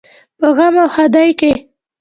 [0.39, 1.51] په غم او ښادۍ کې.